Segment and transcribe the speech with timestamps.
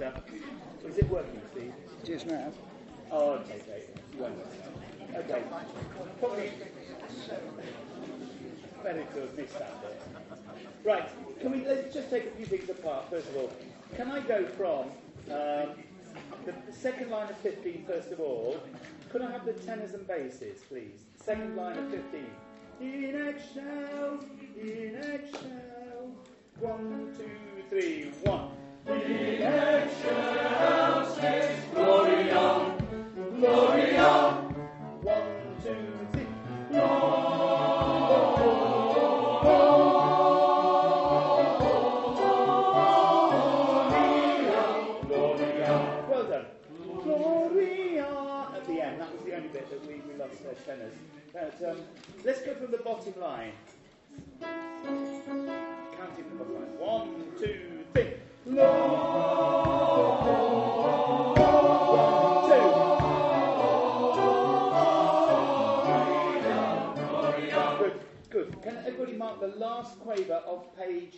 [0.00, 1.74] Is it working, Steve?
[2.04, 2.50] Just now.
[3.12, 3.60] Oh, okay,
[4.18, 4.32] okay.
[5.14, 5.42] Okay.
[6.18, 6.52] Probably
[8.82, 10.02] better to have missed that bit.
[10.84, 11.08] Right.
[11.40, 13.52] Can we let's just take a few things apart first of all.
[13.94, 14.86] Can I go from
[15.30, 15.76] um,
[16.46, 18.58] the, the second line of 15 first of all?
[19.10, 21.04] Could I have the tenors and basses, please?
[21.22, 22.24] Second line of 15.
[22.80, 24.24] In eggshell,
[24.56, 26.10] in eggshell.
[26.58, 27.28] One, two,
[27.68, 28.50] three, one.
[28.90, 32.74] In eggshell, says Gloria,
[33.36, 34.08] Gloria.
[35.02, 35.22] One,
[35.62, 35.76] two,
[36.12, 36.26] three.
[45.06, 46.04] Gloria.
[46.08, 46.46] Well done.
[47.04, 48.08] Gloria
[48.56, 49.00] at the end.
[49.00, 50.94] That was the only bit that we, we lost tenors.
[51.32, 51.76] But, um,
[52.24, 53.52] let's go from the bottom line.
[54.40, 56.78] Counting the bottom line.
[56.78, 58.19] One, two, three.
[58.46, 58.56] Good,
[68.30, 68.62] good.
[68.62, 71.16] Can everybody mark the last quaver of page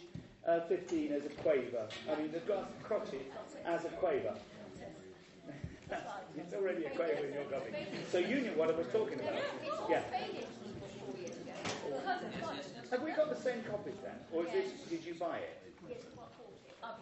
[0.49, 1.87] uh, 15 as a quaver?
[2.11, 2.41] I mean, the
[2.83, 3.31] crotchet
[3.65, 4.35] as a quaver.
[6.37, 7.73] it's already a quaver in your copy.
[8.11, 9.35] So you knew what I was talking about.
[9.89, 10.03] Yeah.
[12.91, 14.17] Have we got the same copies then?
[14.33, 15.62] Or is this, did you buy it?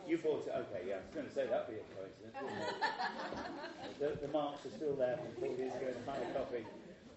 [0.07, 0.97] You bought it, okay, yeah.
[0.97, 4.21] I was going to say that'd be a coincidence, wouldn't it?
[4.21, 6.65] The, the marks are still there from four years ago in higher copy.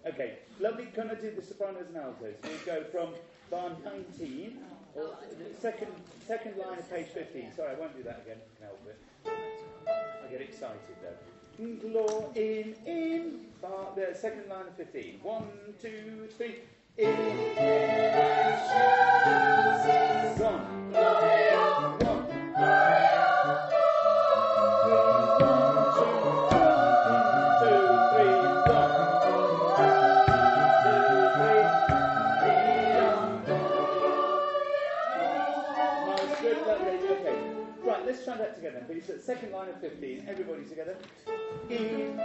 [0.06, 0.86] Okay, lovely.
[0.94, 2.34] Can I do the sopranos and altos?
[2.42, 3.14] We go from
[3.50, 4.58] bar 19,
[4.94, 5.16] or
[5.58, 5.88] second,
[6.26, 7.52] second line of page 15.
[7.56, 8.36] Sorry, I won't do that again.
[8.58, 8.98] Can help it.
[9.26, 11.64] I get excited though.
[11.64, 15.20] Glor in, in, bar, the second line of 15.
[15.22, 15.48] One,
[15.80, 16.60] two, three.
[16.98, 17.08] In,
[20.38, 20.60] one,
[20.92, 21.63] one.
[39.24, 40.96] Second line of 15, everybody together.
[41.70, 42.20] In.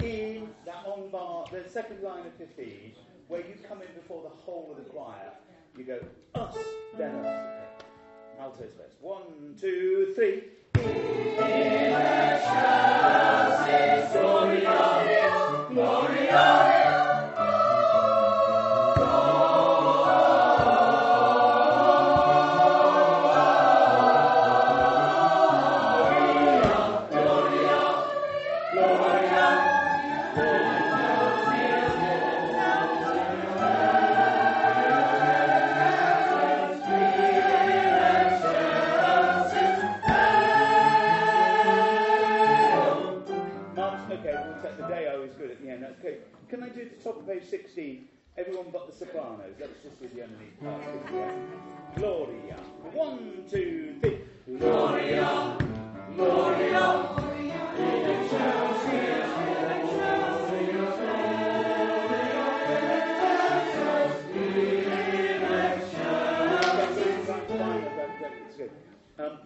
[0.00, 2.92] In that on bar, the second line of 15,
[3.28, 5.32] where you come in before the whole of the choir,
[5.76, 5.98] you go
[6.34, 6.56] us,
[6.96, 7.52] then us.
[8.40, 8.96] Altos first.
[9.02, 10.44] One, two, three.
[14.12, 16.81] Gloria, Gloria.
[47.02, 48.04] Top of page 16?
[48.38, 49.54] Everyone but the sopranos.
[49.60, 51.34] Let's just do the underneath part.
[51.96, 52.56] Gloria.
[52.92, 54.18] One, two, three.
[54.58, 55.58] Gloria.
[56.16, 57.18] Gloria.
[69.18, 69.38] Um,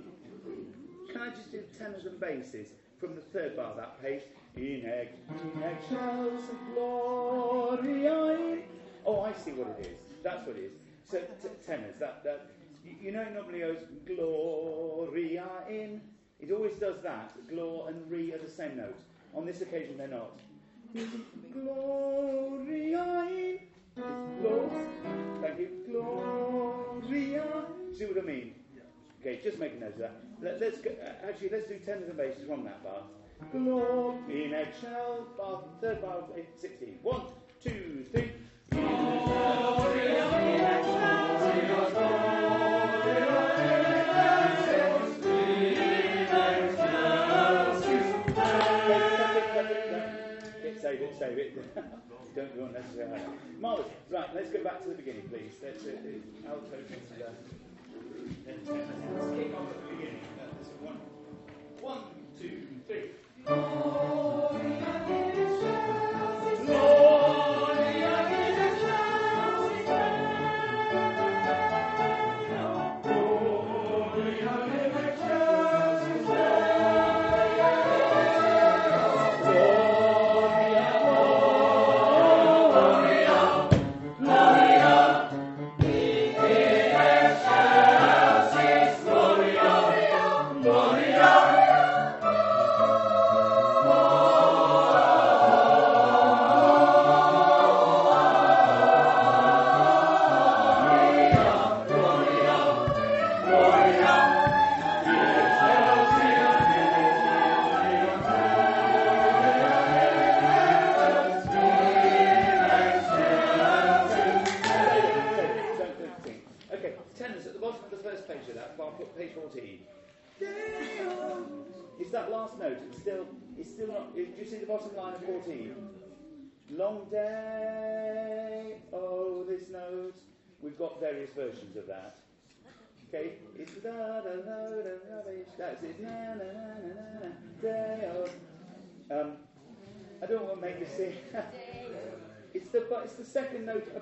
[1.12, 2.69] can I just do tenors and basses
[3.01, 4.23] from the third bar of that page?
[4.57, 8.25] In egg, in shells of gloria.
[8.39, 8.62] in-
[9.05, 9.99] Oh, I see what it is.
[10.23, 10.73] That's what it is.
[11.05, 12.47] So t- tenors, that that
[13.01, 16.01] you know, it normally goes gloria in.
[16.41, 17.33] It always does that.
[17.49, 18.99] Glor and re are the same note.
[19.35, 20.39] On this occasion, they're not.
[21.53, 23.59] Gloria in.
[23.97, 24.87] It's glor.
[25.43, 25.69] Thank you.
[25.89, 27.67] Gloria.
[27.97, 28.55] See what I mean?
[29.26, 30.14] Okay, just make a note of that.
[30.41, 33.03] Let, us go, uh, actually, let's do tenors and basses from that bar.
[33.50, 37.00] Glory in eggshell, bar, third bar of eight, 16.
[37.03, 37.22] One,
[37.60, 38.31] two, three.
[50.62, 51.75] Get, save it, save it.
[52.37, 53.20] Don't go unnecessarily.
[53.58, 53.90] Marvellous.
[54.08, 55.55] Right, let's go back to the beginning, please.
[55.61, 55.96] Let's, uh,
[56.46, 56.76] uh, alto
[61.81, 62.00] one,
[62.38, 63.11] two, three.
[63.44, 65.45] Gloria,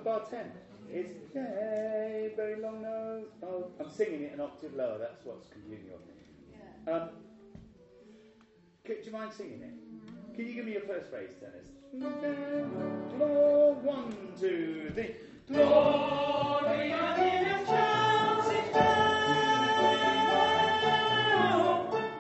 [0.05, 0.53] second note of bar ten.
[0.91, 3.33] It's day, very long note.
[3.43, 4.99] Oh, I'm singing it an octave lower.
[4.99, 6.93] That's what's confusing you.
[6.93, 7.09] Um,
[8.87, 10.37] do you mind singing it?
[10.37, 11.65] Can you give me your first phrase, Dennis?
[13.19, 15.17] Lord, one, two, three.
[15.49, 16.99] Glory in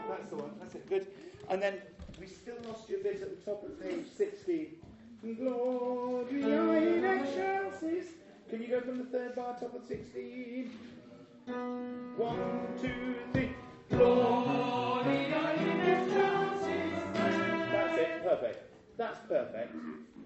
[0.08, 0.50] That's the one.
[0.60, 0.88] That's it.
[0.88, 1.06] Good.
[1.50, 1.74] And then
[2.18, 4.78] we still lost you a bit at the top of page 60.
[5.32, 8.12] Gloria in excelsis.
[8.50, 10.70] Can you go from the third bar, top of 16?
[12.16, 13.50] One, two, three.
[13.88, 17.02] Gloria in excelsis.
[17.14, 18.22] That's it.
[18.22, 18.98] Perfect.
[18.98, 19.74] That's perfect.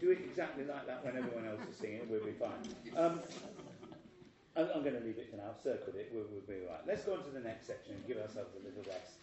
[0.01, 2.01] Do it exactly like that when everyone else is singing.
[2.11, 2.59] We'll be fine.
[2.97, 3.21] Um,
[4.57, 5.55] I'm, I'm going to leave it for now.
[5.63, 6.11] Circle it.
[6.13, 6.83] We'll, we'll be all right.
[6.89, 9.15] Let's go on to the next section and give ourselves a little rest.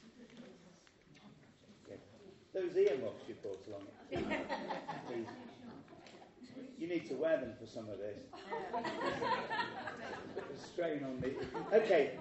[2.53, 3.83] Those earmuffs you brought along.
[5.07, 5.27] Please.
[6.85, 8.19] You need to wear them for some of this.
[10.35, 11.31] Put the strain on me.
[11.73, 12.11] Okay.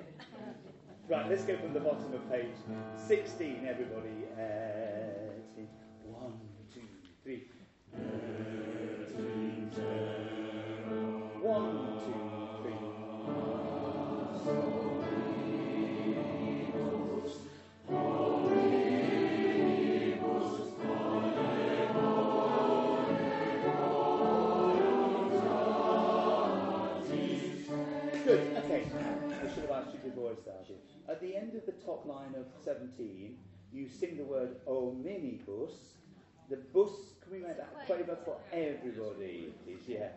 [1.07, 2.55] Right, let's go from the bottom of page
[3.07, 4.25] 16, everybody.
[4.35, 5.65] Uh,
[6.07, 6.41] one,
[6.73, 6.81] two,
[7.23, 7.43] three.
[31.09, 33.37] At the end of the top line of 17,
[33.73, 35.73] you sing the word hominibus.
[36.51, 36.91] The bus,
[37.23, 39.81] can we make that quaver for everybody, please?
[39.87, 40.09] Yeah.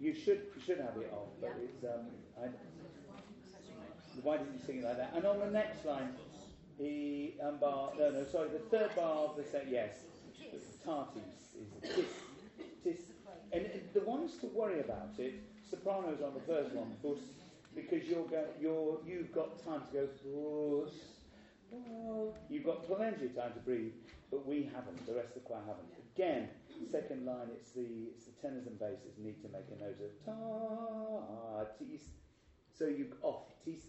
[0.00, 2.06] You should, you should have it off, but it's, um,
[2.40, 2.48] I,
[4.22, 5.12] why didn't you sing it like that?
[5.14, 6.14] And on the next line,
[6.78, 10.04] the um, bar, no, no, sorry, the third bar of the set, yes,
[10.86, 12.06] tartis is tis,
[12.84, 12.98] tis.
[13.52, 15.34] And the ones to worry about it,
[15.68, 17.18] sopranos on the first one, bus,
[17.82, 20.08] because you're go, you're, you've got time to go,
[21.74, 23.92] oh, you've got plenty of time to breathe,
[24.30, 25.88] but we haven't, the rest of the choir haven't.
[26.14, 26.48] Again,
[26.90, 30.12] second line, it's the, it's the tenors and basses need to make a note of
[30.24, 32.02] ta, tis,
[32.76, 33.82] so you off, tis,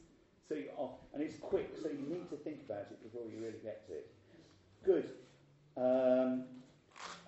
[0.47, 3.41] so you're off, and it's quick, so you need to think about it before you
[3.41, 4.11] really get to it.
[4.85, 5.09] Good.
[5.77, 6.45] Um,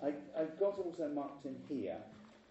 [0.02, 1.98] I, I've got also marked in here,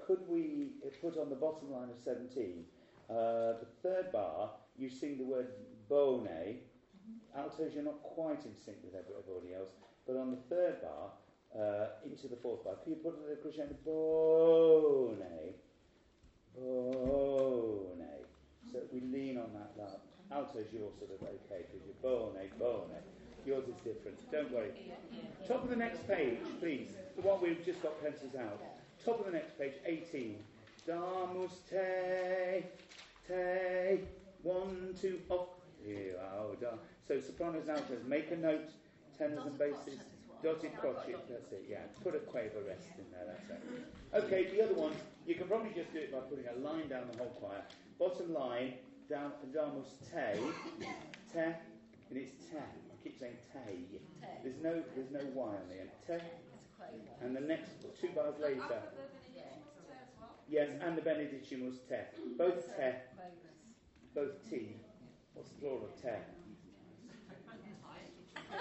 [0.05, 0.69] could we
[1.01, 2.65] put on the bottom line of 17,
[3.11, 5.47] uh, the third bar, you sing the word
[5.89, 6.27] bone.
[6.27, 7.39] Mm-hmm.
[7.39, 9.69] Altos, you're not quite in sync with everybody else.
[10.07, 11.11] But on the third bar,
[11.53, 15.17] uh, into the fourth bar, can you put the crescendo bone?
[16.57, 18.01] Bone.
[18.71, 19.99] So we lean on that bar.
[20.31, 22.89] Altos, you're sort of okay because you're bone, bone.
[23.45, 24.31] Yours is different.
[24.31, 24.71] Don't worry.
[25.47, 26.89] Top of the next page, please.
[27.15, 28.61] The one we've just got pencils out.
[29.03, 30.37] Top of the next page, 18.
[30.87, 32.63] Damus te
[34.43, 35.49] one, two, off.
[35.83, 36.55] Here, oh.
[37.07, 38.69] So sopranos, altos, make a note,
[39.17, 39.99] tenors and basses,
[40.43, 41.79] dotted crotchet, that's it, yeah.
[42.03, 44.23] Put a quaver rest in there, that's it.
[44.25, 44.93] Okay, the other one,
[45.25, 47.63] you can probably just do it by putting a line down the whole choir.
[47.97, 48.73] Bottom line,
[49.09, 50.39] down, damus te,
[51.33, 51.55] te, and
[52.11, 52.57] it's te.
[52.57, 53.99] I keep saying te.
[54.43, 55.89] There's no, there's no y on the end.
[56.05, 56.25] Te.
[57.21, 58.81] And the next two bars later.
[60.47, 61.95] Yes, and the benedicimus te.
[62.37, 62.93] Both te
[64.15, 64.75] both T.
[65.33, 66.09] What's the plural of te?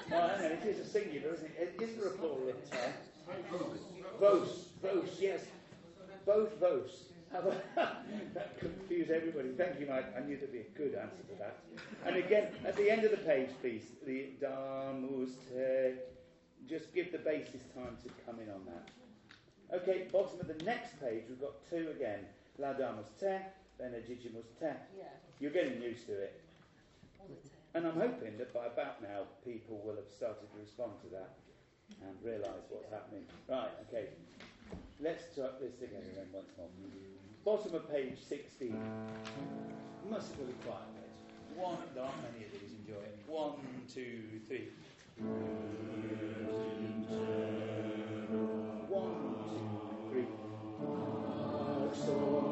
[0.08, 1.74] Well, I know, it is a singular, isn't it?
[1.80, 2.92] Is there a plural of ten?
[4.20, 4.66] Vos.
[4.82, 5.40] Vos, yes.
[6.24, 7.10] Both vos.
[8.34, 9.50] that confused everybody.
[9.56, 10.16] Thank you, Mike.
[10.16, 11.58] I knew there'd be a good answer to that.
[12.04, 15.94] And again, at the end of the page, please, the damus te.
[16.68, 19.80] Just give the basis time to come in on that.
[19.80, 22.20] Okay, bottom of the next page, we've got two again.
[22.58, 22.72] La
[23.80, 24.66] damus te, benedicimus te.
[24.98, 25.04] Yeah.
[25.40, 26.40] You're getting used to it.
[27.74, 31.36] And I'm hoping that by about now people will have started to respond to that
[32.02, 33.24] and realise what's happening.
[33.48, 34.08] Right, okay.
[35.00, 36.68] Let's try this together then once more.
[37.44, 38.76] Bottom of page 16.
[40.10, 41.56] Mercifully quiet page.
[41.56, 43.18] One, there aren't many of these, enjoy it.
[43.26, 43.54] One,
[43.92, 44.68] two, three.
[48.88, 49.14] One,
[49.48, 49.70] two,
[50.10, 50.26] three.
[50.82, 52.49] Ah,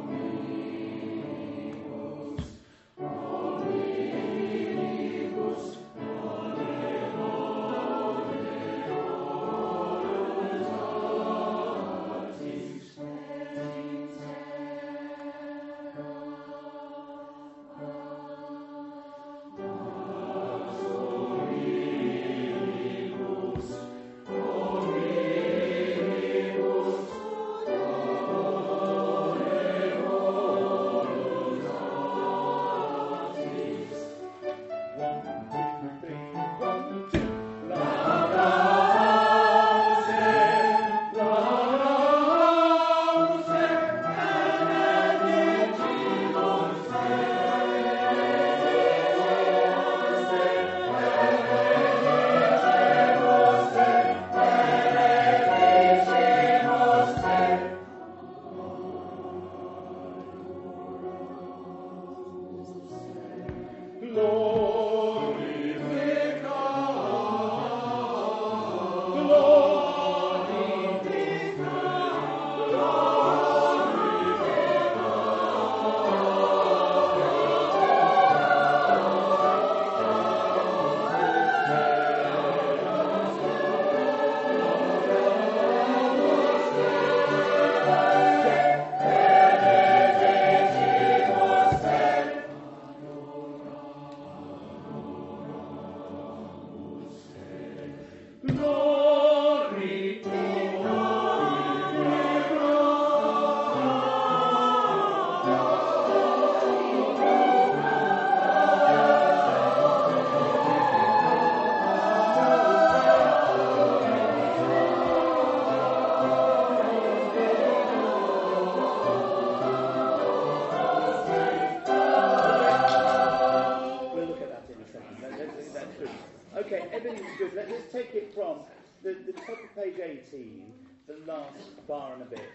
[130.58, 130.72] 18,
[131.06, 132.50] the last bar and a bit.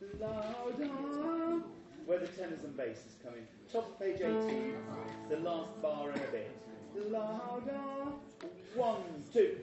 [0.00, 1.62] The louder,
[2.06, 3.46] where the tenors and basses come in.
[3.72, 4.76] Top of page 18,
[5.30, 6.50] the last bar and a bit.
[6.94, 8.12] The louder,
[8.74, 9.56] one, two.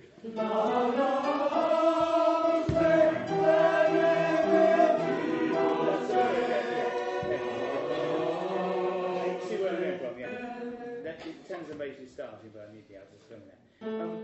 [11.48, 13.61] Tens and basses starting, but I need the outer string there.
[13.82, 14.20] Um,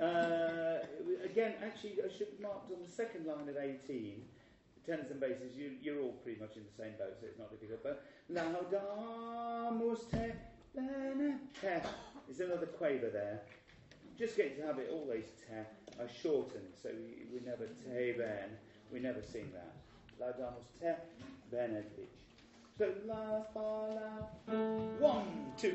[0.00, 0.78] uh,
[1.24, 4.22] again, actually, I should have marked on the second line of 18,
[4.86, 7.50] tenors and basses, you, you're all pretty much in the same boat, so it's not
[7.50, 7.82] difficult.
[7.82, 10.32] But laudamus te
[10.74, 11.86] bene te.
[12.26, 13.40] There's another quaver there.
[14.18, 15.54] Just get to have it always te.
[16.00, 18.56] I shorten, so we, we never te ben.
[18.92, 19.74] We never sing that.
[20.20, 20.94] Laudamus te
[21.50, 22.14] benedict.
[22.78, 24.54] So la fa la.
[24.98, 25.74] One, two.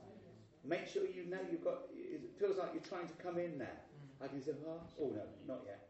[0.63, 1.89] Make sure you know you've got.
[1.93, 3.81] It feels like you're trying to come in there.
[4.23, 5.87] I can say, oh, oh no, not yet.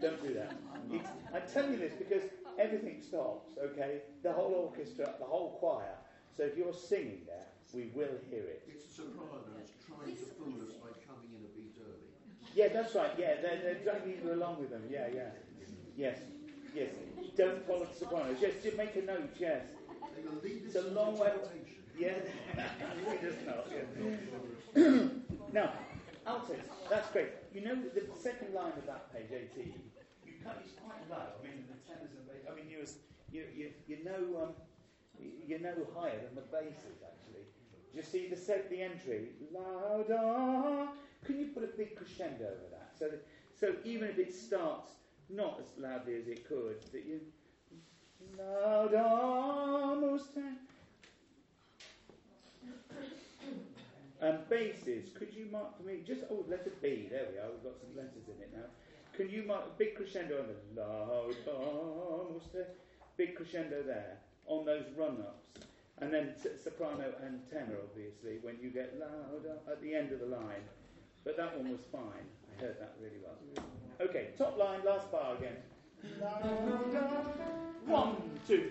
[0.00, 0.52] Don't do that.
[0.90, 2.22] It's, I tell you this because
[2.58, 3.50] everything stops.
[3.62, 5.94] Okay, the whole orchestra, the whole choir.
[6.36, 8.62] So if you're singing there, we will hear it.
[8.66, 12.10] It's sopranos trying to fool us by coming in a beat early.
[12.54, 13.10] Yeah, that's right.
[13.16, 14.82] Yeah, they're, they're dragging you along with them.
[14.90, 15.30] Yeah, yeah.
[15.96, 16.18] Yes,
[16.74, 16.90] yes.
[17.36, 18.38] Don't follow the sopranos.
[18.40, 19.62] Yes, just make a note, yes.
[20.44, 21.32] It's a long way.
[21.98, 22.12] Yeah,
[23.46, 23.66] not.
[24.76, 25.08] Yeah.
[25.52, 25.72] now,
[26.26, 26.56] altos,
[26.90, 27.28] that's great.
[27.54, 29.72] You know, the second line of that page 18,
[30.26, 31.22] you cut, it's quite low.
[31.38, 32.84] I mean, the tenors and bass, I mean, you,
[33.30, 34.48] you, you, you know, um,
[35.46, 37.46] you know higher than the basses, actually.
[37.94, 40.88] You see the set, the entry, louder.
[41.24, 42.92] Can you put a big crescendo over that?
[42.98, 43.24] So, that,
[43.58, 44.90] so even if it starts
[45.30, 47.20] not as loudly as it could, that you
[48.36, 50.40] laudamus te.
[54.20, 57.64] And basses, could you mark for me just oh letter B, there we are, we've
[57.64, 58.66] got some letters in it now.
[59.16, 62.58] Can you mark a big crescendo on the laudamus te?
[63.16, 65.66] Big crescendo there on those run-ups.
[65.98, 70.18] And then t- soprano and tenor, obviously, when you get louder at the end of
[70.18, 70.64] the line.
[71.24, 72.26] But that one was fine.
[72.50, 73.38] I heard that really well.
[74.00, 75.56] Okay, top line, last bar again.
[77.86, 78.16] One,
[78.48, 78.70] two.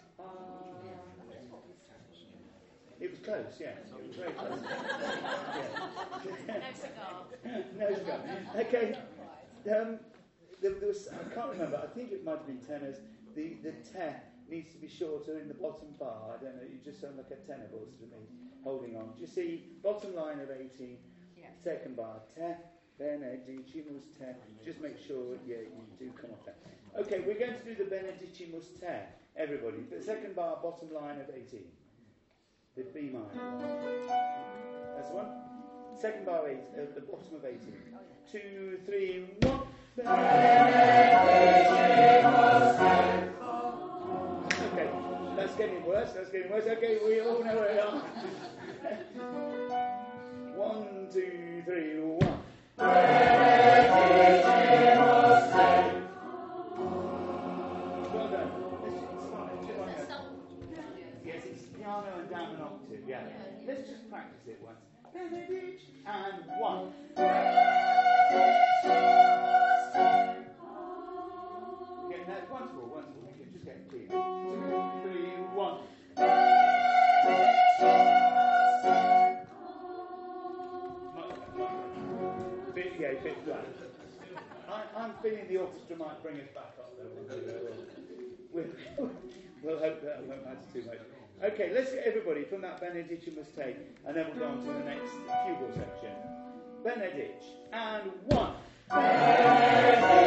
[3.01, 3.69] It was close, yeah.
[3.97, 4.61] It was very close.
[6.37, 6.53] yeah.
[6.53, 7.25] no cigar.
[7.79, 8.19] no cigar.
[8.59, 8.95] Okay.
[9.65, 9.97] Um,
[10.61, 11.81] there, there, was, I can't remember.
[11.81, 12.97] I think it might have been tenors.
[13.33, 14.13] The the te
[14.49, 16.37] needs to be shorter in the bottom bar.
[16.37, 16.61] I don't know.
[16.61, 18.21] You just sound like a tenor voice to me.
[18.63, 19.13] Holding on.
[19.15, 20.97] Do you see bottom line of 18?
[21.35, 21.45] Yeah.
[21.63, 22.21] Second bar.
[22.35, 22.53] Te
[22.99, 24.29] benedicimus te.
[24.63, 26.59] Just make sure yeah you do come off that.
[26.99, 28.93] Okay, we're going to do the benedicimus te.
[29.35, 29.89] Everybody.
[29.89, 31.65] The second bar, bottom line of 18
[32.83, 33.25] the B minor.
[34.95, 35.27] That's one.
[35.99, 37.59] Second bar eight, at the bottom of 18.
[38.31, 39.61] Two, three, one.
[44.71, 44.89] Okay,
[45.35, 46.65] that's getting worse, that's getting worse.
[46.65, 47.99] Okay, we all know where we are.
[50.55, 52.39] one, two, three, one.
[66.11, 66.91] And one.
[72.05, 73.31] Again, that's once more, once more.
[73.31, 74.07] We can just get clean.
[74.09, 74.17] Two,
[75.03, 75.77] three, one.
[82.75, 83.65] Bit, yeah, bit flat.
[84.69, 87.07] I, am feeling the orchestra might bring us back up though.
[88.53, 88.65] We'll,
[89.63, 90.99] we'll, hope that won't matter too much.
[91.43, 93.47] Okay, let's get everybody from that benedictus
[94.05, 96.13] and then we'll go on to the next fugal section.
[96.83, 98.53] Benedict, and one.
[98.91, 100.21] Okay,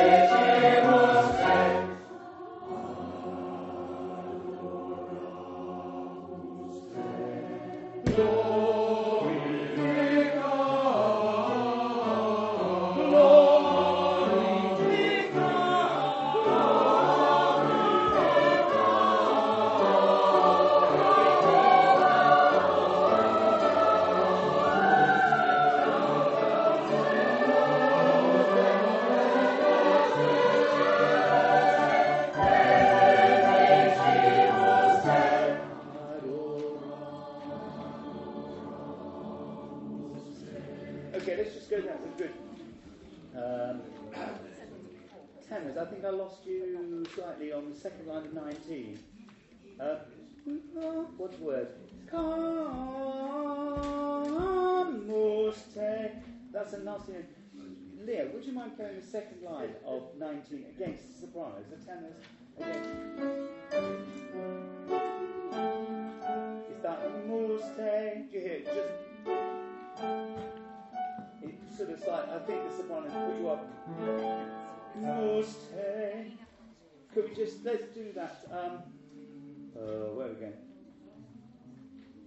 [61.57, 62.17] against the sopranos, the tenors?
[62.59, 62.83] Again.
[66.71, 67.77] Is that muste?
[68.31, 68.67] Do you hear it?
[68.67, 68.95] Just
[71.43, 73.62] it's sort of like I think the sopranos put you up.
[75.01, 76.33] Muste.
[77.12, 78.47] Could we just let's do that?
[78.51, 78.83] Um,
[79.77, 80.53] uh, where are we going?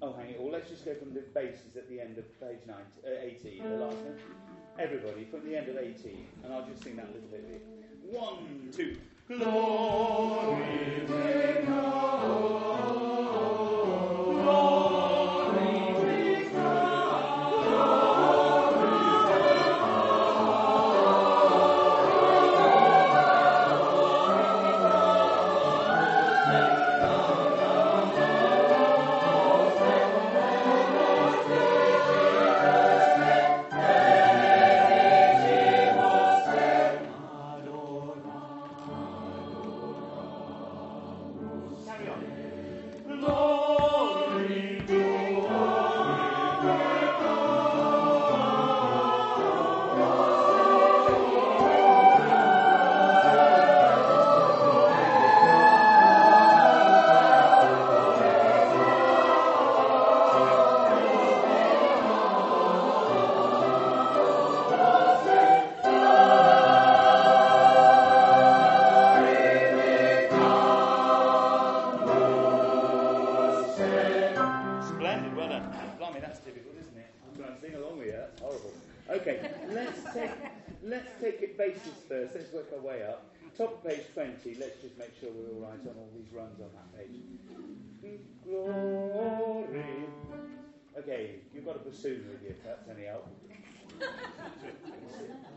[0.01, 0.51] Oh, hang it all.
[0.51, 3.77] Let's just go from the basses at the end of page 19, uh, 18, the
[3.77, 4.19] last one.
[4.77, 7.65] Everybody from the end of 18, and I'll just sing that a little bit.
[8.03, 8.95] One, two.
[9.29, 11.03] Glory
[11.65, 12.66] to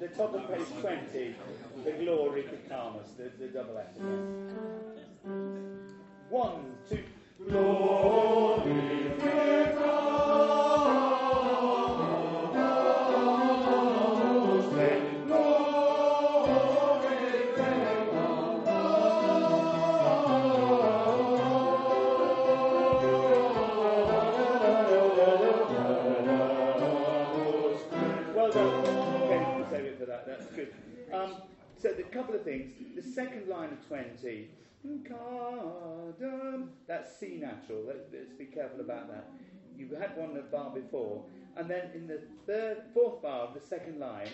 [0.01, 1.35] The top of page 20,
[1.85, 3.87] the glorificamus, the, the double F.
[6.31, 7.05] One, two,
[7.49, 9.00] glory
[32.21, 32.71] couple of things.
[32.97, 34.51] The second line of 20,
[35.09, 37.85] Cardam, that's C natural.
[37.87, 39.31] Let, us be careful about that.
[39.75, 41.25] You had one at bar before,
[41.57, 44.29] and then in the third, fourth bar of the second line,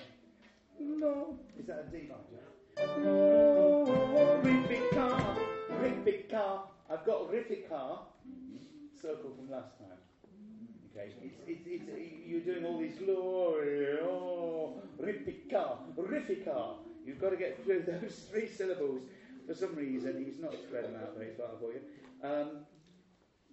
[0.81, 3.05] no, is that a D minor?
[3.05, 5.37] No, Rifica,
[5.81, 6.61] Rifica.
[6.91, 7.99] I've got Rifica,
[9.01, 9.99] circle from last time.
[10.93, 11.85] Okay, it's, it's, it's,
[12.27, 16.79] you're doing all these glory, oh, Rifica, Rifica.
[17.07, 19.03] You've got to get through those three syllables.
[19.47, 21.81] For some reason, he's not spread them out very far for you.
[22.23, 22.67] Um,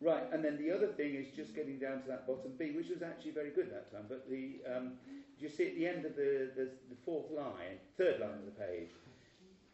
[0.01, 2.89] right, and then the other thing is just getting down to that bottom B, which
[2.89, 4.05] was actually very good that time.
[4.09, 4.93] But the um,
[5.37, 8.45] do you see at the end of the, the, the fourth line, third line of
[8.45, 8.89] the page,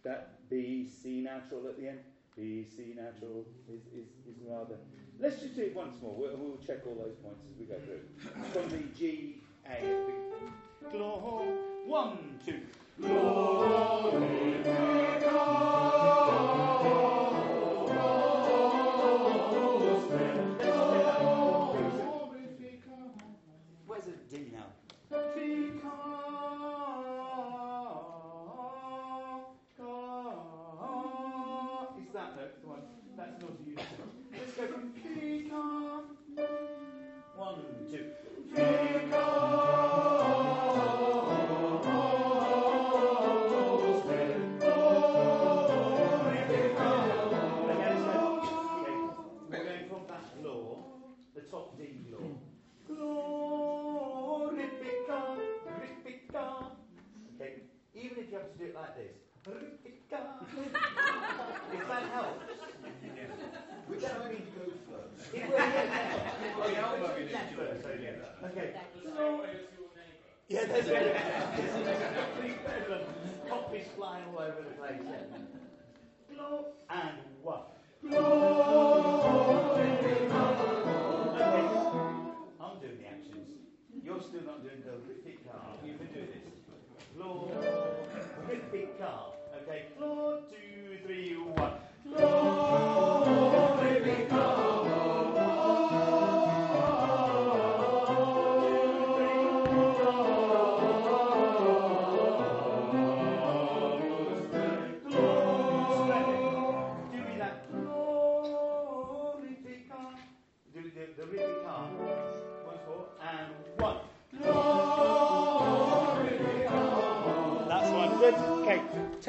[0.04, 2.00] that B C natural at the end.
[2.36, 4.76] B C natural is, is, is rather.
[5.20, 6.16] Let's just do it once more.
[6.16, 8.00] We'll, we'll check all those points as we go through.
[8.54, 10.92] From the G A.
[10.92, 11.48] Glory.
[11.86, 12.62] One, two.
[13.02, 14.49] Glory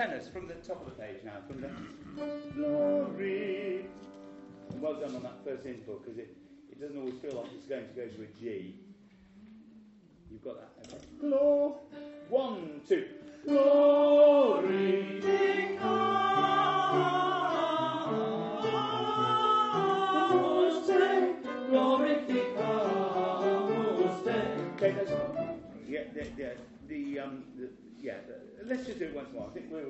[0.00, 1.42] Tenors from the top of the page now.
[1.46, 1.68] From the
[2.54, 3.84] glory.
[4.76, 6.34] Well done on that first interval because it,
[6.70, 8.76] it doesn't always feel like it's going to go to a G.
[10.30, 10.70] You've got that.
[10.86, 11.04] Okay.
[11.20, 11.74] Glory.
[12.30, 13.08] One, two.
[13.46, 13.79] Glory.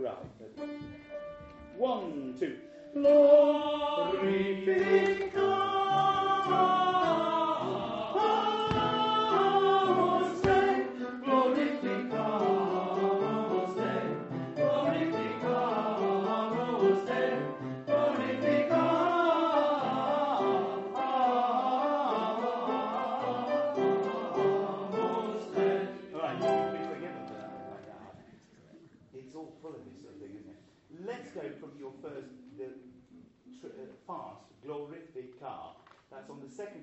[0.03, 0.15] Right.
[1.77, 2.57] One, two.
[3.05, 4.13] All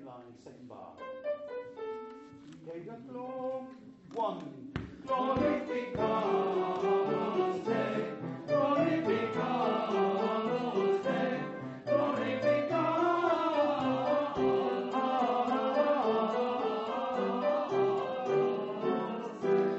[0.04, 0.92] line, second bar.
[2.68, 3.66] Okay, go glor.
[4.14, 4.40] One.
[5.06, 6.08] Glorifica.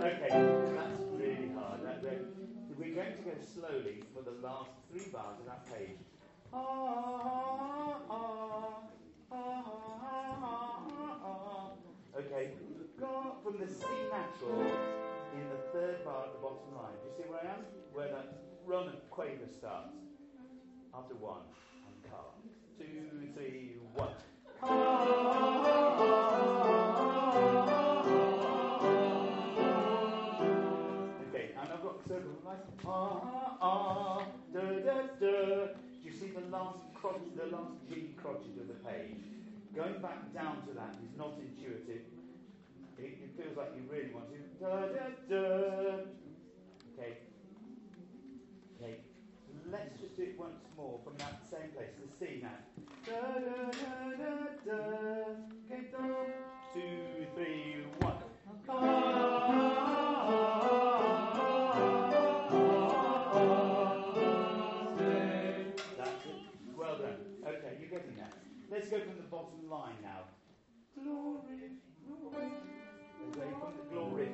[0.02, 0.30] Okay,
[0.76, 1.80] that's really hard.
[2.78, 5.98] We're going to go slowly for the last three bars of that page.
[6.52, 6.89] Ah,
[14.20, 14.62] natural
[15.34, 16.96] in the third bar at the bottom line.
[17.02, 17.64] Do you see where I am?
[17.94, 18.28] Where that
[18.66, 19.96] run of quaver starts.
[20.94, 21.46] After one,
[21.88, 22.34] and car.
[22.78, 24.10] Two, three, one.
[31.30, 35.68] Okay, and I've got so nice ah ah da da da.
[36.02, 39.24] Do you see the last crotch, the last G crotchet of the page?
[39.76, 42.19] Going back down to that is not intuitive.
[43.02, 45.44] It, feels like you really want to da da da.
[46.94, 47.18] Okay.
[48.76, 48.96] Okay.
[49.72, 51.96] Let's just do it once more from that same place.
[51.96, 52.50] The C now.
[53.06, 54.32] Da da da da
[54.66, 54.80] da.
[55.66, 56.04] Okay, da.
[56.74, 58.20] Two, three, one.
[65.98, 66.40] That's it.
[66.78, 67.20] Well done.
[67.48, 68.34] Okay, you're getting that.
[68.70, 70.28] Let's go from the bottom line now.
[71.02, 71.80] Glory.
[73.92, 74.30] Glory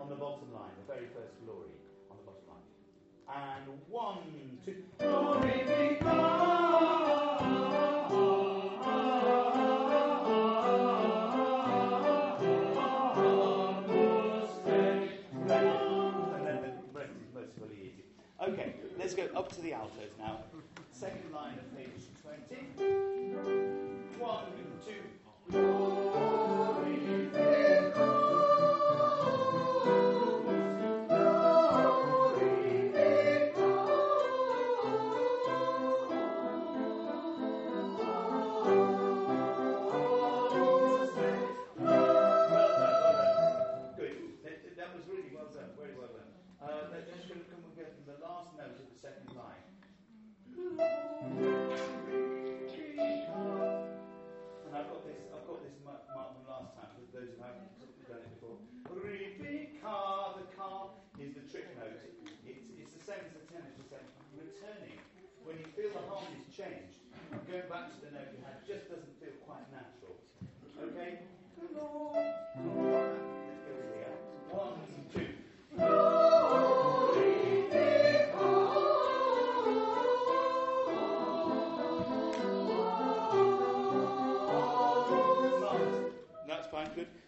[0.00, 1.76] on the bottom line, the very first glory
[2.10, 2.66] on the bottom line.
[3.28, 4.82] And one, two.
[4.98, 6.36] Glory be easy.
[18.42, 20.38] Okay, let's go up to the altos now.
[20.92, 21.88] Second line of page
[22.22, 22.84] 20.
[24.18, 24.44] One,
[24.84, 26.55] two.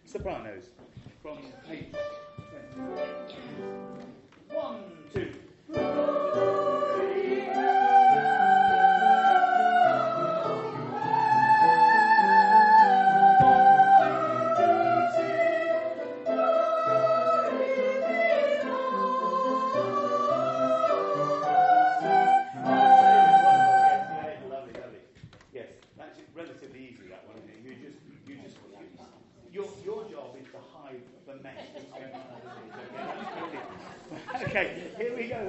[0.09, 0.71] Sopranos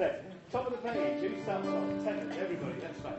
[0.01, 0.15] then.
[0.51, 1.21] Top of the page.
[1.21, 2.03] Who starts off?
[2.03, 2.73] Tenors, everybody.
[2.81, 3.13] That's fine.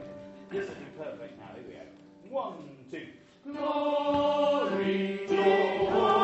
[0.51, 1.55] This be perfect now.
[1.55, 2.35] Here we go.
[2.35, 2.57] One,
[2.91, 3.07] two.
[3.45, 6.22] Glory, Okay,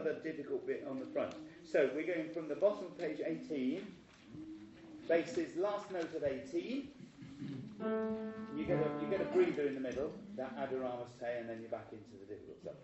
[0.00, 1.34] other difficult bit on the front.
[1.70, 3.86] So we're going from the bottom of page 18.
[5.08, 6.88] Basses last note of 18.
[8.56, 11.60] You get a you get a breather in the middle, that adoramus te, and then
[11.60, 12.74] you're back into the difficult stuff.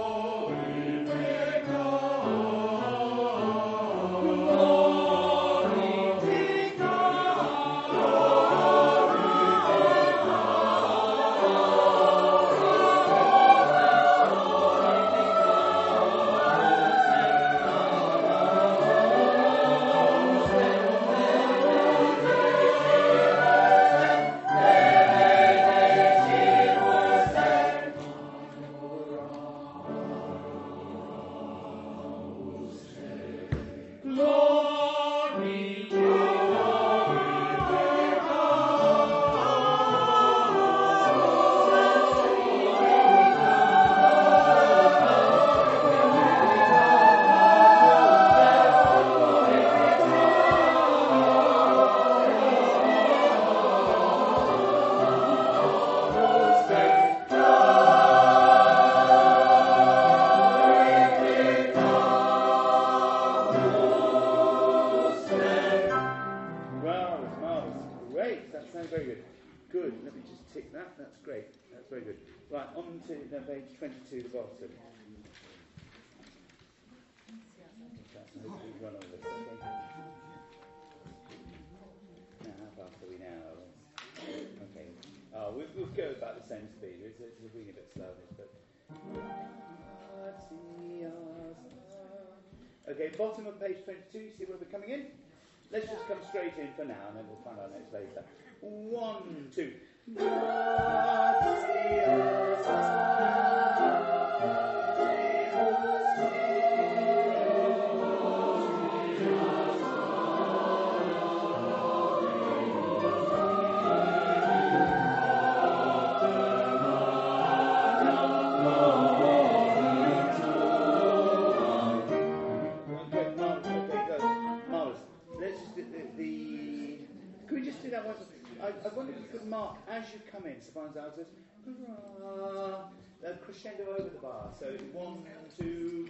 [128.05, 128.17] that?
[128.63, 131.27] I, I wonder if you could mark as you come in, sopranos, altos,
[131.65, 132.91] hurrah,
[133.27, 134.51] uh, crescendo over the bar.
[134.59, 135.25] So one,
[135.59, 136.09] two.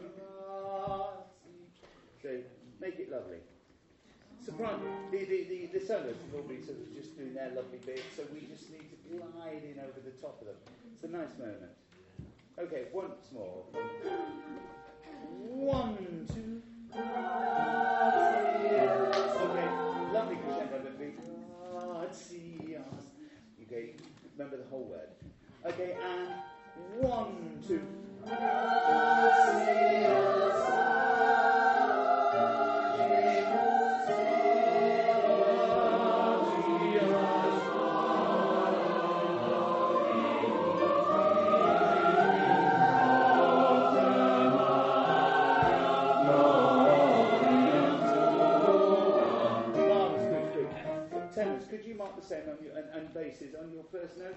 [2.23, 2.29] So
[2.81, 3.39] make it lovely.
[4.45, 4.81] Soprano,
[5.13, 8.41] the, the, the, the solos normally sort of just doing their lovely bit, so we
[8.41, 10.57] just need to glide in over the top of them.
[10.93, 11.71] It's a nice moment.
[12.59, 13.65] Okay, once more.
[15.39, 16.63] One, two.
[16.95, 18.42] Okay,
[22.13, 22.81] Gratias.
[22.91, 22.99] Um,
[23.67, 23.95] okay,
[24.37, 25.09] remember the whole word.
[25.65, 26.29] Okay, and
[27.01, 27.81] one, two.
[28.25, 30.42] Marvellous,
[52.23, 54.37] same on your, and, and basses on your first note?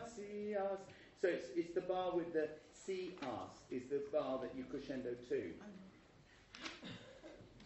[0.00, 0.80] Gratias.
[1.20, 5.14] So it's, it's the bar with the C as is the bar that you crescendo
[5.28, 5.52] to.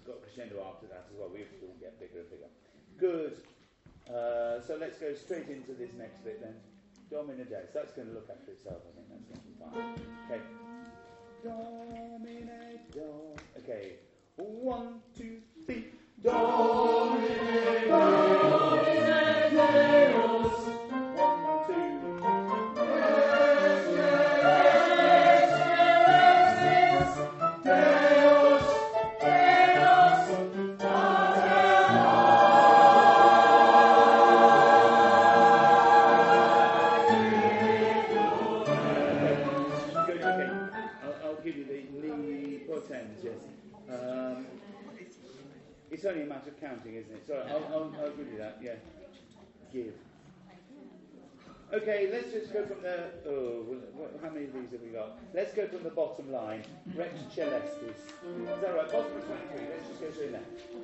[0.07, 1.31] Got crescendo after that as well.
[1.33, 2.51] We all get bigger and bigger.
[2.99, 3.39] Good.
[4.09, 6.55] Uh, so let's go straight into this next bit then.
[7.11, 7.71] Domine Deus.
[7.73, 9.09] That's going to look after itself, I think.
[9.09, 9.95] That's going to be fine.
[10.27, 10.43] Okay.
[11.45, 13.37] Domine Dom.
[13.63, 13.93] Okay.
[14.37, 15.93] One, two, three.
[16.25, 17.84] Domine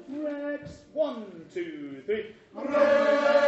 [0.08, 0.78] Rex.
[0.92, 2.34] One, two, three.
[2.56, 3.39] Okay,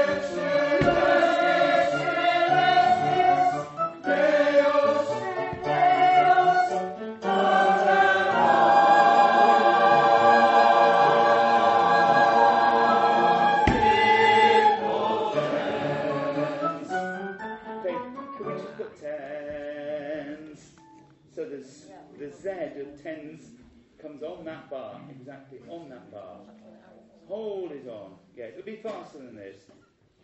[27.92, 28.12] on.
[28.36, 29.56] Yeah, it'll be faster than this,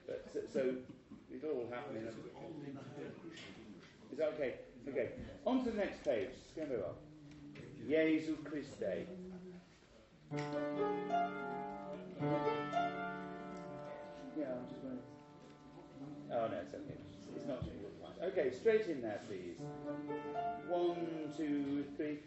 [0.07, 0.75] but so, so
[1.35, 2.09] it'll all happen in a.
[4.13, 4.55] Is that okay?
[4.89, 5.11] Okay.
[5.45, 6.31] On to the next page.
[6.43, 6.95] Just going to on.
[7.89, 9.07] Jesu Christe.
[14.37, 15.03] Yeah, I'm just going to.
[16.31, 16.99] Oh no, it's okay.
[17.37, 17.89] It's not too good.
[18.21, 19.61] Okay, straight in there, please.
[20.67, 22.19] One, two, three.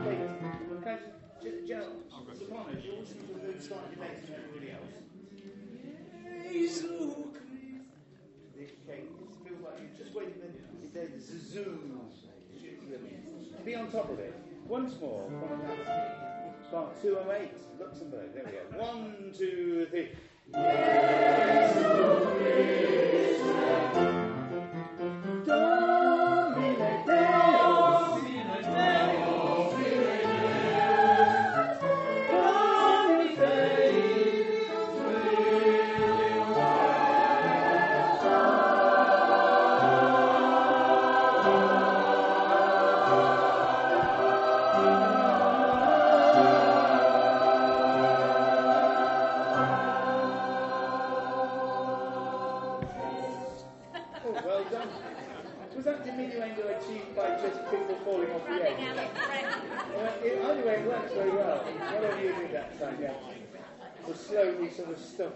[0.00, 0.27] Okay,
[0.98, 1.10] can
[1.42, 1.88] I just, J- Joe,
[2.38, 3.14] Soprano, do you want to
[3.46, 4.92] move slightly later everybody else?
[8.56, 9.08] Okay, it
[9.46, 10.64] feels like you just wait a minute.
[13.64, 14.34] Be on top of it.
[14.66, 15.30] Once more.
[16.70, 18.34] Part 208, Luxembourg.
[18.34, 18.84] There we go.
[18.84, 20.08] One, two, three.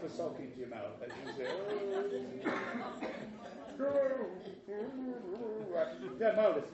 [0.08, 0.66] Stuff a sock into you
[1.36, 1.46] say,
[3.80, 4.26] oh.
[6.20, 6.64] Yeah, marvellous.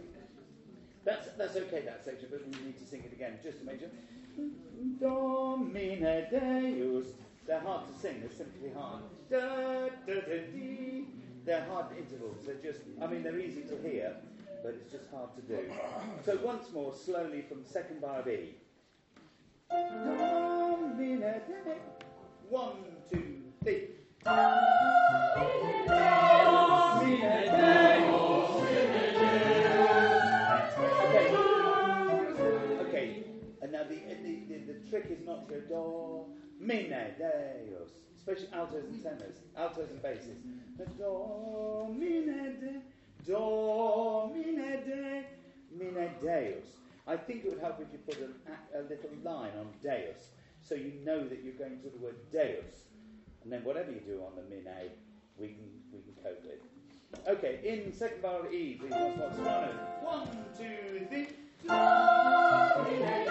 [1.05, 3.39] That's, that's okay, that section, but we need to sing it again.
[3.43, 3.91] Just a major.
[5.01, 7.07] Domine Deus.
[7.47, 9.03] They're hard to sing, they're simply hard.
[9.31, 11.07] Da, da, da, dee.
[11.47, 12.45] They're hard intervals.
[12.45, 14.17] They're just, I mean, they're easy to hear,
[14.63, 15.71] but it's just hard to do.
[16.27, 18.55] So once more, slowly from second bar of E.
[19.71, 22.08] Domine Deus.
[22.51, 22.73] One,
[23.11, 23.89] two, three.
[32.81, 33.25] Okay.
[33.61, 36.25] And now the, the, the, trick is not to do,
[36.59, 37.91] mi, ne, deus.
[38.17, 40.39] Especially altos and tenors, altos and basses.
[40.97, 42.81] Do, mi, de,
[43.27, 43.59] do.
[47.09, 48.35] I think it would help if you put an,
[48.75, 50.29] a little line on deus,
[50.69, 52.85] so you know that you're going to the word deus.
[53.43, 54.91] And then whatever you do on the mi, ne,
[55.39, 56.61] we can, we can cope with.
[57.27, 59.73] Okay, in second bar of E, more, soprano.
[60.03, 61.29] One, two, three.
[61.65, 63.29] Marvellous.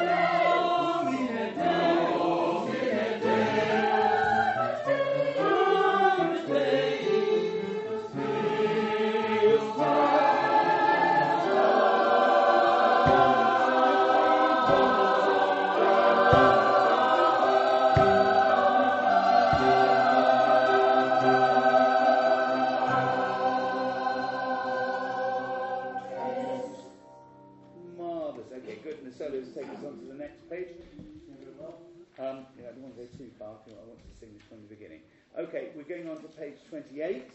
[35.88, 37.32] going on to page 28.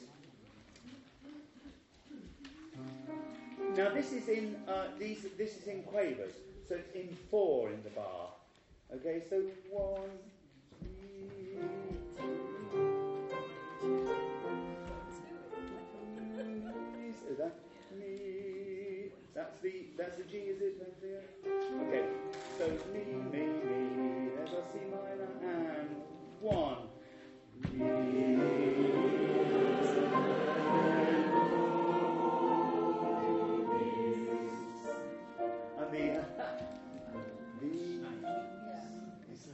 [3.76, 5.24] Now this is in uh, these.
[5.38, 6.34] This is in quavers,
[6.68, 8.28] so it's in four in the bar.
[8.94, 9.40] Okay, so
[9.70, 10.10] one,
[17.30, 17.54] is that
[17.98, 19.06] me?
[19.34, 20.76] That's the that's the G, is it?
[21.02, 22.04] Uh, okay,
[22.58, 25.96] so me, me, me, never see mine and
[26.40, 26.71] one.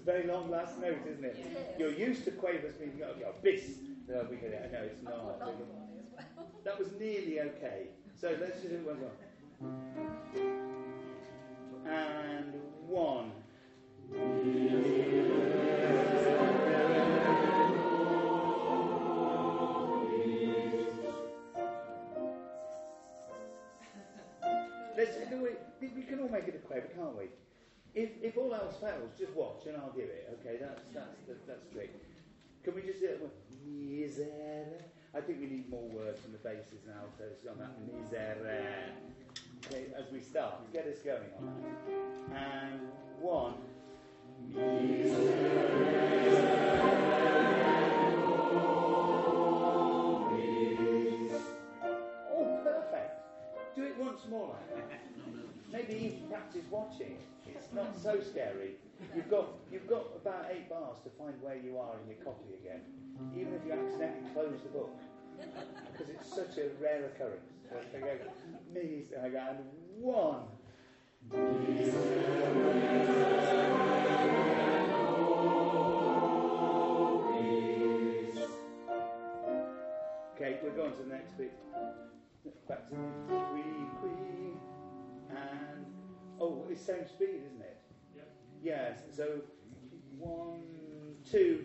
[0.08, 1.36] Very long last note, isn't it?
[1.78, 3.76] You're used to quavers being oh, oh, bis.
[4.08, 4.62] No, we get it.
[4.66, 5.42] I know it's not.
[6.64, 7.88] That was nearly okay.
[8.18, 9.12] So let's just do one more.
[11.86, 12.54] And
[12.86, 13.32] one.
[24.96, 25.16] Let's,
[25.80, 27.26] we can all make it a quaver, can't we?
[27.94, 30.38] If, if all else fails, just watch and I'll give it.
[30.40, 31.90] Okay, that's that's that's great.
[32.62, 33.20] Can we just do it
[33.66, 34.82] misere?
[35.14, 38.92] I think we need more words from the basses and altos on that misere.
[39.66, 42.36] Okay, as we start, get us going on that.
[42.36, 42.80] And
[43.20, 43.54] one.
[52.30, 53.74] Oh, perfect.
[53.74, 55.17] Do it once more like that.
[55.70, 57.18] Maybe even practice watching.
[57.46, 58.76] It's not so scary.
[59.14, 62.54] You've got you've got about eight bars to find where you are in your copy
[62.60, 62.80] again,
[63.36, 64.90] even if you accidentally close the book,
[65.92, 67.52] because it's such a rare occurrence.
[67.92, 68.16] So go,
[68.72, 69.58] me, and
[70.00, 70.42] one.
[80.34, 81.52] Okay, we're going to the next bit.
[82.68, 82.98] Back to the
[84.00, 84.58] queen,
[85.30, 85.84] and
[86.40, 87.76] oh, it's same speed, isn't it?
[88.16, 88.22] Yeah.
[88.62, 89.00] Yes.
[89.14, 89.40] So
[90.18, 90.62] one,
[91.24, 91.64] two.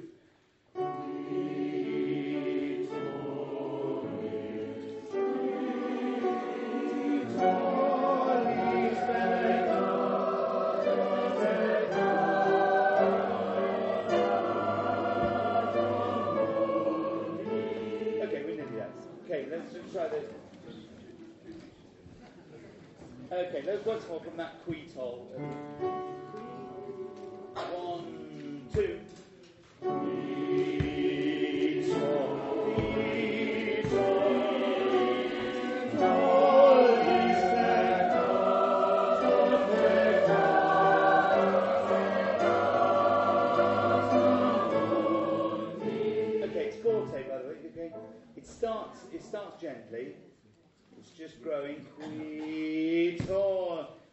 [23.33, 25.25] Okay, let's more from that queetol.
[25.31, 25.92] One, mm.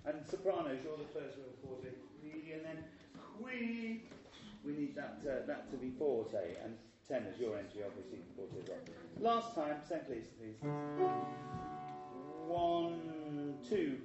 [0.06, 1.88] And sopranos, you're the first real forte.
[2.52, 2.84] And then
[3.14, 4.02] qui.
[4.64, 6.56] We need that uh, that to be forte.
[6.64, 6.76] And
[7.08, 9.34] tenors, your entry obviously forte as well.
[9.34, 10.56] Last time, same please, please.
[12.46, 13.98] One, two.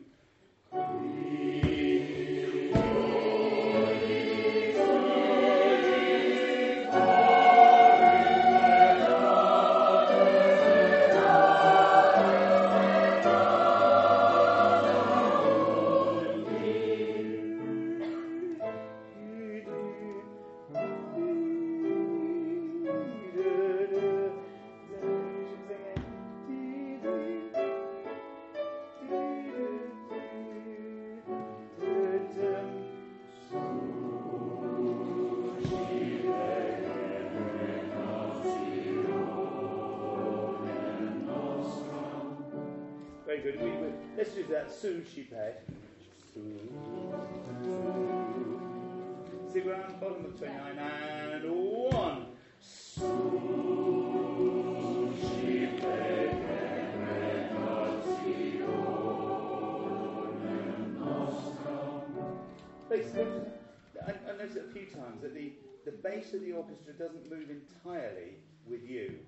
[66.95, 69.19] Orchestra doesn't move entirely with you.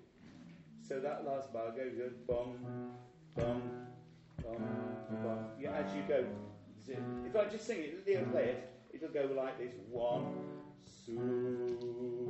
[0.87, 2.57] So that last bar goes goes bum,
[3.35, 3.61] bum,
[4.41, 4.57] bum,
[5.23, 5.45] bum.
[5.59, 6.25] Yeah, as you go.
[6.85, 7.01] zip.
[7.25, 9.73] If I just sing it, Leo play it, it'll go like this.
[9.89, 10.33] One,
[11.07, 12.29] sushi.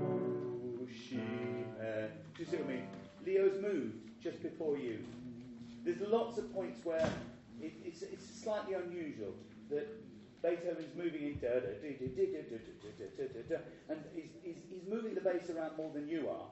[1.80, 2.88] Uh, do you see what I mean?
[3.26, 5.04] Leo's moved just before you.
[5.84, 7.10] There's lots of points where
[7.62, 9.34] it, it's, it's slightly unusual
[9.70, 9.88] that
[10.42, 13.58] Beethoven's moving in da da da da da da da da da da da,
[13.90, 16.50] and he's, he's, he's moving the bass around more than you are.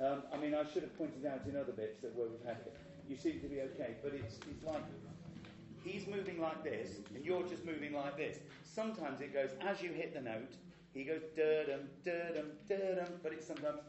[0.00, 2.56] Um, I mean, I should have pointed out in other bits that where we've had
[2.64, 2.76] it.
[3.08, 4.84] You seem to be okay, but it's, it's like
[5.84, 8.38] he's moving like this, and you're just moving like this.
[8.64, 10.54] Sometimes it goes as you hit the note,
[10.94, 13.80] he goes da dum da dum da dum, but it's sometimes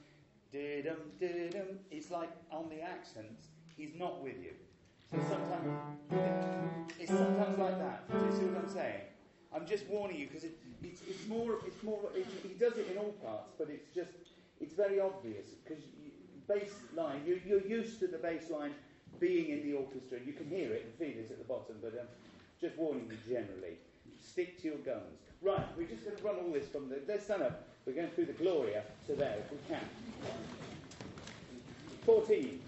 [0.51, 1.79] da dum da dum.
[1.91, 3.47] It's like on the accents,
[3.77, 4.53] he's not with you.
[5.11, 5.79] So sometimes
[6.99, 8.09] it's sometimes like that.
[8.11, 8.69] Do you see what I'm
[9.67, 13.13] just warning you because it, it's, it's more, it's more, he does it in all
[13.23, 14.11] parts, but it's just,
[14.59, 15.83] it's very obvious because
[16.47, 18.73] bass line, you, you're used to the bass line
[19.19, 20.17] being in the orchestra.
[20.17, 22.07] And you can hear it and feel it at the bottom, but um,
[22.59, 23.77] just warning you generally,
[24.21, 25.19] stick to your guns.
[25.41, 27.67] Right, we're just going to run all this from the, let's stand up.
[27.85, 29.81] We're going through the Gloria to there if we can.
[32.05, 32.59] 14.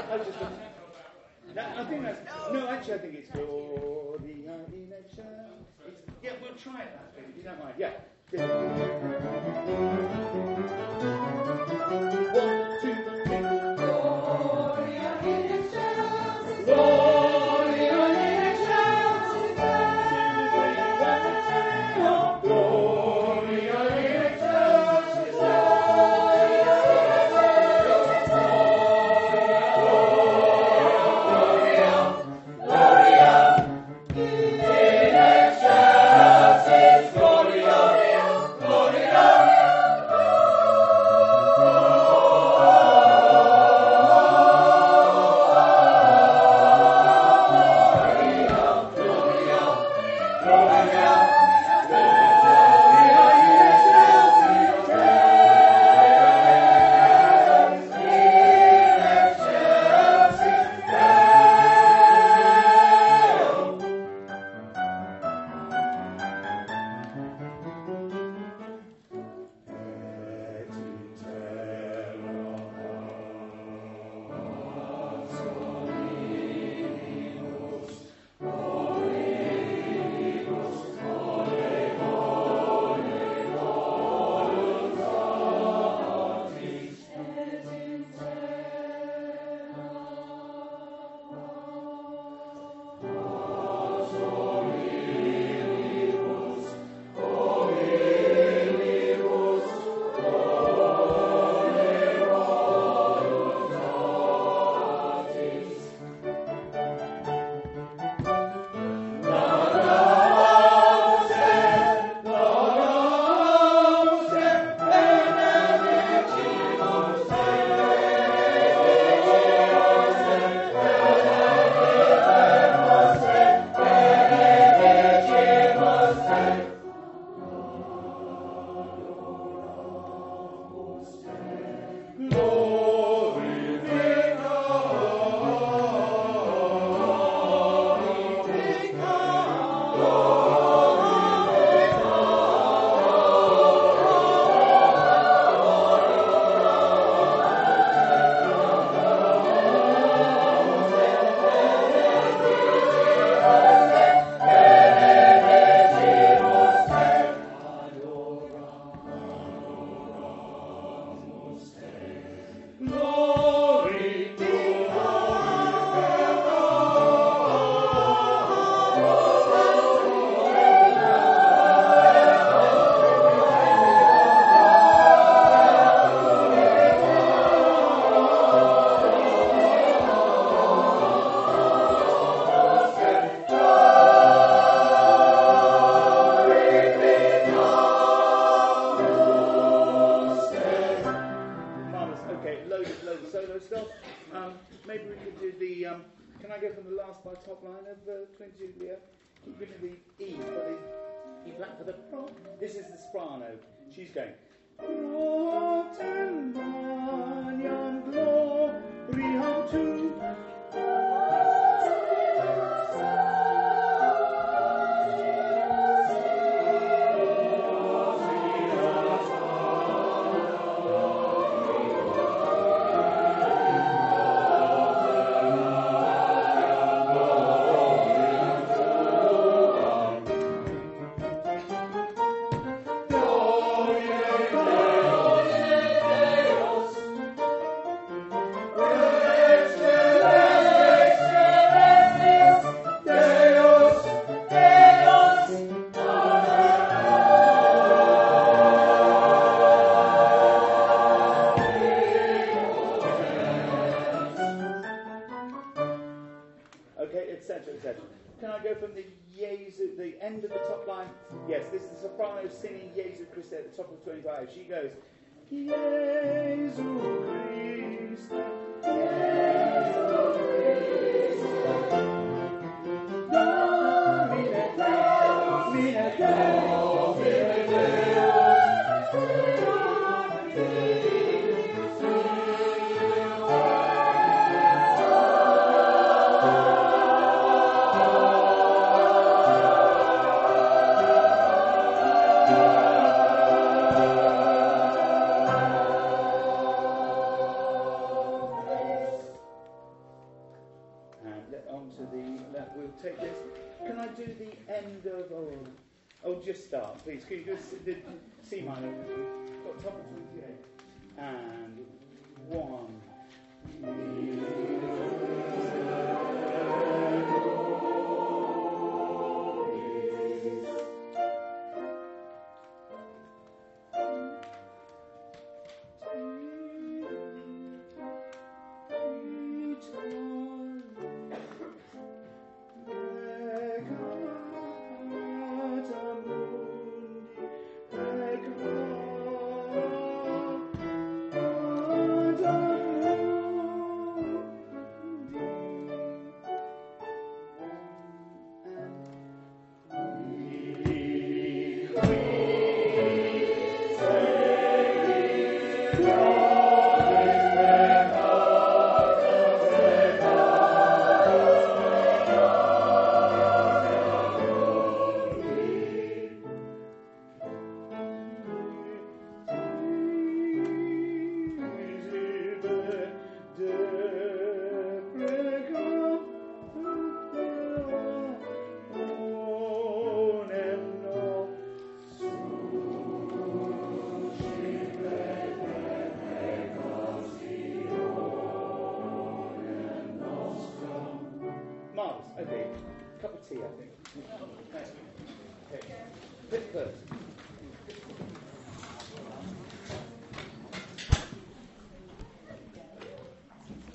[0.13, 0.39] I just.
[1.55, 2.21] That, I think that's.
[2.53, 4.93] No, actually, I think it's for the Gloria in
[6.23, 7.75] Yeah, we'll try it that if you don't mind.
[7.77, 7.93] Yeah.